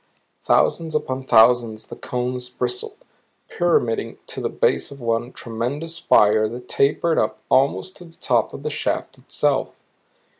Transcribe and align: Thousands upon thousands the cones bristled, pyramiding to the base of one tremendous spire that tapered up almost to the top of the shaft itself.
Thousands 0.41 0.95
upon 0.95 1.21
thousands 1.21 1.85
the 1.85 1.95
cones 1.95 2.49
bristled, 2.49 3.05
pyramiding 3.49 4.17
to 4.25 4.41
the 4.41 4.49
base 4.49 4.89
of 4.89 4.99
one 4.99 5.31
tremendous 5.31 5.97
spire 5.97 6.49
that 6.49 6.67
tapered 6.67 7.19
up 7.19 7.37
almost 7.49 7.97
to 7.97 8.05
the 8.05 8.17
top 8.17 8.51
of 8.51 8.63
the 8.63 8.71
shaft 8.71 9.19
itself. 9.19 9.75